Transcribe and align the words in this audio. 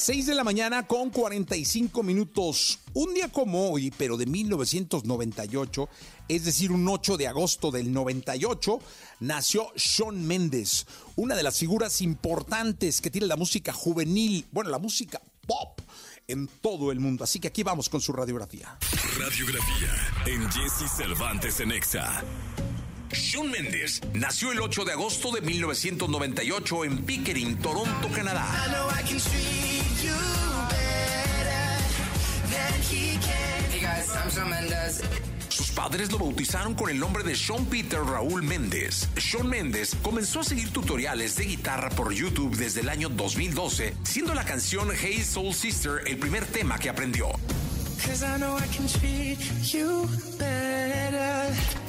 6 0.00 0.24
de 0.24 0.34
la 0.34 0.44
mañana 0.44 0.86
con 0.86 1.10
45 1.10 2.02
minutos. 2.02 2.78
Un 2.94 3.12
día 3.12 3.28
como 3.28 3.70
hoy, 3.70 3.92
pero 3.98 4.16
de 4.16 4.24
1998, 4.24 5.88
es 6.26 6.46
decir, 6.46 6.72
un 6.72 6.88
8 6.88 7.18
de 7.18 7.28
agosto 7.28 7.70
del 7.70 7.92
98, 7.92 8.80
nació 9.20 9.70
Shawn 9.76 10.26
Mendes, 10.26 10.86
una 11.16 11.34
de 11.34 11.42
las 11.42 11.58
figuras 11.58 12.00
importantes 12.00 13.02
que 13.02 13.10
tiene 13.10 13.26
la 13.26 13.36
música 13.36 13.74
juvenil, 13.74 14.46
bueno, 14.52 14.70
la 14.70 14.78
música 14.78 15.20
pop 15.46 15.78
en 16.26 16.48
todo 16.62 16.92
el 16.92 16.98
mundo. 16.98 17.24
Así 17.24 17.38
que 17.38 17.48
aquí 17.48 17.62
vamos 17.62 17.90
con 17.90 18.00
su 18.00 18.14
radiografía. 18.14 18.78
Radiografía 19.18 20.24
en 20.24 20.50
Jesse 20.50 20.90
Cervantes 20.96 21.60
en 21.60 21.72
Exa. 21.72 22.24
Shawn 23.12 23.50
Mendes 23.50 24.00
nació 24.14 24.52
el 24.52 24.60
8 24.60 24.84
de 24.86 24.92
agosto 24.92 25.30
de 25.30 25.42
1998 25.42 26.84
en 26.86 27.04
Pickering, 27.04 27.58
Toronto, 27.58 28.08
Canadá. 28.14 28.49
Mendes. 34.36 35.00
Sus 35.48 35.72
padres 35.72 36.12
lo 36.12 36.18
bautizaron 36.18 36.74
con 36.74 36.88
el 36.88 36.98
nombre 36.98 37.24
de 37.24 37.34
Sean 37.34 37.64
Peter 37.66 38.00
Raúl 38.00 38.42
Méndez. 38.42 39.08
Shawn 39.16 39.48
Mendes 39.48 39.96
comenzó 40.02 40.40
a 40.40 40.44
seguir 40.44 40.72
tutoriales 40.72 41.36
de 41.36 41.44
guitarra 41.44 41.90
por 41.90 42.12
YouTube 42.12 42.56
desde 42.56 42.80
el 42.80 42.88
año 42.88 43.08
2012, 43.08 43.94
siendo 44.04 44.32
la 44.34 44.44
canción 44.44 44.88
Hey 44.92 45.22
Soul 45.24 45.52
Sister 45.52 46.02
el 46.06 46.18
primer 46.18 46.46
tema 46.46 46.78
que 46.78 46.88
aprendió. 46.88 47.28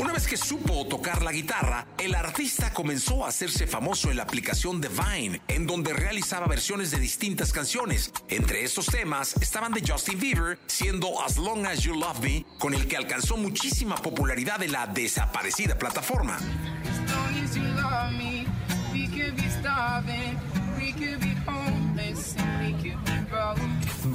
Una 0.00 0.14
vez 0.14 0.26
que 0.26 0.38
supo 0.38 0.86
tocar 0.86 1.20
la 1.20 1.30
guitarra, 1.30 1.86
el 1.98 2.14
artista 2.14 2.72
comenzó 2.72 3.26
a 3.26 3.28
hacerse 3.28 3.66
famoso 3.66 4.10
en 4.10 4.16
la 4.16 4.22
aplicación 4.22 4.80
de 4.80 4.88
Vine, 4.88 5.42
en 5.46 5.66
donde 5.66 5.92
realizaba 5.92 6.46
versiones 6.46 6.90
de 6.90 6.98
distintas 6.98 7.52
canciones. 7.52 8.10
Entre 8.30 8.64
estos 8.64 8.86
temas 8.86 9.36
estaban 9.42 9.74
de 9.74 9.82
Justin 9.86 10.18
Bieber, 10.18 10.58
siendo 10.66 11.22
As 11.22 11.36
Long 11.36 11.66
As 11.66 11.80
You 11.80 11.94
Love 11.94 12.20
Me, 12.20 12.46
con 12.58 12.72
el 12.72 12.88
que 12.88 12.96
alcanzó 12.96 13.36
muchísima 13.36 13.96
popularidad 13.96 14.62
en 14.62 14.72
la 14.72 14.86
desaparecida 14.86 15.76
plataforma. 15.76 16.36
As 16.36 17.10
long 17.12 17.44
as 17.44 17.54
you 17.54 17.62
love 17.62 18.12
me, 18.12 18.46
we 18.94 19.06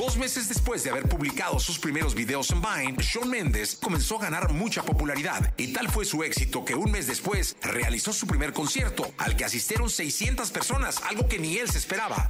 Dos 0.05 0.17
meses 0.17 0.47
después 0.47 0.83
de 0.83 0.91
haber 0.91 1.09
publicado 1.09 1.59
sus 1.59 1.79
primeros 1.79 2.13
videos 2.13 2.51
en 2.51 2.61
Vine, 2.61 2.95
Shawn 3.01 3.27
Mendes 3.27 3.75
comenzó 3.81 4.19
a 4.19 4.25
ganar 4.25 4.53
mucha 4.53 4.83
popularidad 4.83 5.51
y 5.57 5.73
tal 5.73 5.89
fue 5.89 6.05
su 6.05 6.21
éxito 6.21 6.63
que 6.63 6.75
un 6.75 6.91
mes 6.91 7.07
después 7.07 7.55
realizó 7.63 8.13
su 8.13 8.27
primer 8.27 8.53
concierto, 8.53 9.11
al 9.17 9.35
que 9.35 9.45
asistieron 9.45 9.89
600 9.89 10.51
personas, 10.51 11.01
algo 11.09 11.27
que 11.27 11.39
ni 11.39 11.57
él 11.57 11.71
se 11.71 11.79
esperaba. 11.79 12.29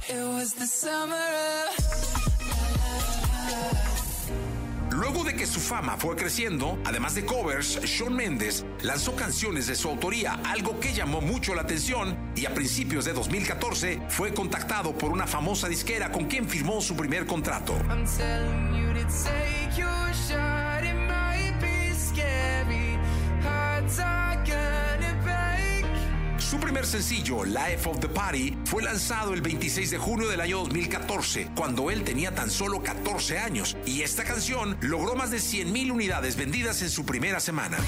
Luego 4.96 5.24
de 5.24 5.34
que 5.34 5.46
su 5.46 5.60
fama 5.60 5.98
fue 5.98 6.16
creciendo, 6.16 6.78
además 6.86 7.14
de 7.14 7.26
covers, 7.26 7.78
Shawn 7.84 8.16
Mendes 8.16 8.64
lanzó 8.80 9.14
canciones 9.14 9.66
de 9.66 9.74
su 9.74 9.90
autoría, 9.90 10.40
algo 10.46 10.80
que 10.80 10.94
llamó 10.94 11.20
mucho 11.20 11.54
la 11.54 11.60
atención 11.62 12.16
y 12.34 12.46
a 12.46 12.54
principios 12.54 13.04
de 13.04 13.12
2014 13.12 14.00
fue 14.08 14.32
contactado 14.32 14.96
por 14.96 15.12
una 15.12 15.26
famosa 15.26 15.68
disquera 15.68 16.10
con 16.10 16.24
quien 16.24 16.48
firmó 16.48 16.80
su 16.80 16.96
primer 16.96 17.26
contrato. 17.26 17.74
Primer 26.76 26.86
sencillo, 26.86 27.42
Life 27.42 27.88
of 27.88 28.00
the 28.00 28.08
Party, 28.08 28.54
fue 28.66 28.82
lanzado 28.82 29.32
el 29.32 29.40
26 29.40 29.92
de 29.92 29.96
junio 29.96 30.28
del 30.28 30.42
año 30.42 30.58
2014, 30.58 31.52
cuando 31.56 31.90
él 31.90 32.04
tenía 32.04 32.34
tan 32.34 32.50
solo 32.50 32.82
14 32.82 33.38
años, 33.38 33.78
y 33.86 34.02
esta 34.02 34.24
canción 34.24 34.76
logró 34.82 35.14
más 35.14 35.30
de 35.30 35.38
100.000 35.38 35.90
unidades 35.90 36.36
vendidas 36.36 36.82
en 36.82 36.90
su 36.90 37.06
primera 37.06 37.40
semana. 37.40 37.78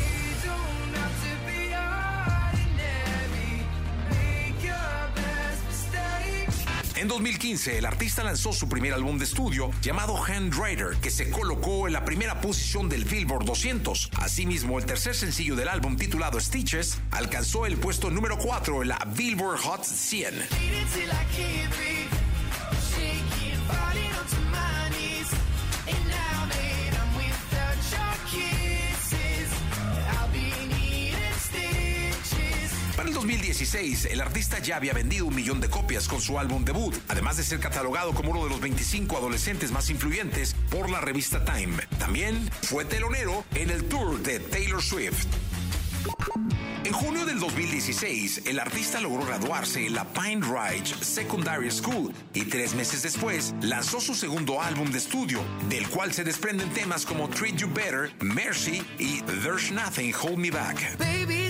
En 6.98 7.06
2015, 7.06 7.78
el 7.78 7.86
artista 7.86 8.24
lanzó 8.24 8.52
su 8.52 8.68
primer 8.68 8.92
álbum 8.92 9.18
de 9.18 9.24
estudio 9.24 9.70
llamado 9.82 10.20
Handwriter, 10.20 10.96
que 11.00 11.12
se 11.12 11.30
colocó 11.30 11.86
en 11.86 11.92
la 11.92 12.04
primera 12.04 12.40
posición 12.40 12.88
del 12.88 13.04
Billboard 13.04 13.44
200. 13.44 14.10
Asimismo, 14.16 14.80
el 14.80 14.84
tercer 14.84 15.14
sencillo 15.14 15.54
del 15.54 15.68
álbum 15.68 15.94
titulado 15.96 16.40
Stitches 16.40 16.98
alcanzó 17.12 17.66
el 17.66 17.76
puesto 17.76 18.10
número 18.10 18.36
4 18.36 18.82
en 18.82 18.88
la 18.88 18.98
Billboard 19.14 19.60
Hot 19.60 19.84
100. 19.84 20.34
2016, 33.48 34.12
el 34.12 34.20
artista 34.20 34.58
ya 34.58 34.76
había 34.76 34.92
vendido 34.92 35.24
un 35.24 35.34
millón 35.34 35.58
de 35.58 35.70
copias 35.70 36.06
con 36.06 36.20
su 36.20 36.38
álbum 36.38 36.66
debut, 36.66 36.94
además 37.08 37.38
de 37.38 37.42
ser 37.42 37.58
catalogado 37.60 38.12
como 38.12 38.32
uno 38.32 38.44
de 38.44 38.50
los 38.50 38.60
25 38.60 39.16
adolescentes 39.16 39.70
más 39.70 39.88
influyentes 39.88 40.54
por 40.70 40.90
la 40.90 41.00
revista 41.00 41.46
Time. 41.46 41.78
También 41.98 42.50
fue 42.62 42.84
telonero 42.84 43.46
en 43.54 43.70
el 43.70 43.84
tour 43.84 44.20
de 44.22 44.40
Taylor 44.40 44.82
Swift. 44.82 45.24
En 46.84 46.92
junio 46.92 47.24
del 47.24 47.40
2016, 47.40 48.42
el 48.44 48.60
artista 48.60 49.00
logró 49.00 49.24
graduarse 49.24 49.86
en 49.86 49.94
la 49.94 50.04
Pine 50.04 50.44
Ridge 50.44 50.94
Secondary 51.02 51.70
School 51.70 52.12
y 52.34 52.44
tres 52.44 52.74
meses 52.74 53.02
después 53.02 53.54
lanzó 53.62 53.98
su 53.98 54.14
segundo 54.14 54.60
álbum 54.60 54.90
de 54.90 54.98
estudio, 54.98 55.40
del 55.70 55.88
cual 55.88 56.12
se 56.12 56.22
desprenden 56.22 56.68
temas 56.74 57.06
como 57.06 57.30
Treat 57.30 57.56
You 57.56 57.68
Better, 57.72 58.12
Mercy 58.20 58.82
y 58.98 59.22
There's 59.22 59.72
Nothing 59.72 60.12
Hold 60.14 60.36
Me 60.36 60.50
Back. 60.50 60.98
Baby, 60.98 61.48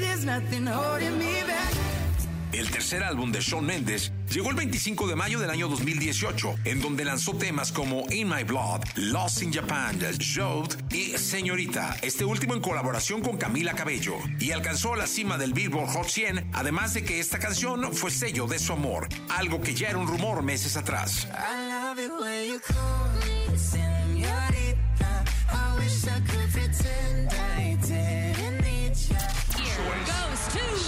tercer 2.78 3.02
álbum 3.02 3.32
de 3.32 3.40
Shawn 3.40 3.66
Mendes 3.66 4.12
llegó 4.30 4.50
el 4.50 4.54
25 4.54 5.08
de 5.08 5.16
mayo 5.16 5.40
del 5.40 5.50
año 5.50 5.66
2018, 5.66 6.60
en 6.64 6.80
donde 6.80 7.04
lanzó 7.04 7.34
temas 7.34 7.72
como 7.72 8.04
In 8.12 8.28
My 8.28 8.44
Blood, 8.44 8.82
Lost 8.94 9.42
in 9.42 9.52
Japan, 9.52 9.98
Showed 9.98 10.76
y 10.92 11.18
Señorita, 11.18 11.96
este 12.02 12.24
último 12.24 12.54
en 12.54 12.60
colaboración 12.60 13.20
con 13.20 13.36
Camila 13.36 13.74
Cabello, 13.74 14.14
y 14.38 14.52
alcanzó 14.52 14.94
la 14.94 15.08
cima 15.08 15.36
del 15.38 15.54
Billboard 15.54 15.88
Hot 15.88 16.06
100, 16.06 16.50
además 16.52 16.94
de 16.94 17.02
que 17.02 17.18
esta 17.18 17.40
canción 17.40 17.92
fue 17.92 18.12
sello 18.12 18.46
de 18.46 18.60
su 18.60 18.72
amor, 18.72 19.08
algo 19.28 19.60
que 19.60 19.74
ya 19.74 19.88
era 19.88 19.98
un 19.98 20.06
rumor 20.06 20.44
meses 20.44 20.76
atrás. 20.76 21.26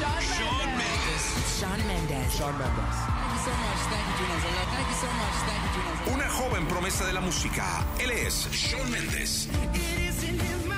I 0.02 0.59
Sean 1.60 1.76
Mendes. 1.87 1.87
Sean 1.87 1.87
Mendes. 1.88 2.37
Shawn 2.38 2.59
Mendes. 2.59 2.97
Thank 3.21 3.32
you 3.37 3.43
so 3.44 3.53
much. 3.53 3.81
Thank 3.93 4.06
you, 4.09 4.15
Juno. 4.16 4.34
Thank 4.72 4.88
you 4.88 4.98
so 5.04 5.10
much. 5.21 5.37
Thank 5.44 5.60
you, 5.65 5.71
Juno. 5.76 6.16
Una 6.16 6.28
joven 6.31 6.66
promesa 6.66 7.04
de 7.04 7.12
la 7.12 7.21
música, 7.21 7.84
él 7.98 8.12
es 8.12 8.48
Shawn 8.50 8.91
Mendes. 8.91 9.47
It 9.75 10.09
isn't 10.09 10.41
in 10.41 10.69